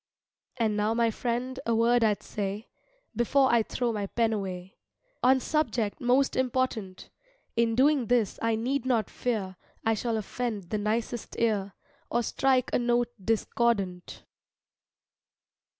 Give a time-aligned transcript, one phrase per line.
[0.57, 2.69] And now my friend a word I'd say
[3.15, 4.79] Before I throw my pen away,
[5.21, 7.11] On subject most important;
[7.55, 11.73] In doing this I need not fear I shall offend the nicest ear,
[12.09, 14.23] Or strike a note discordant.